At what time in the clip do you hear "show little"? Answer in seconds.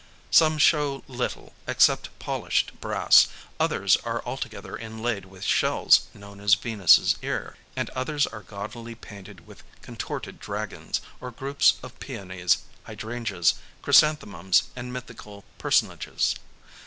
0.57-1.53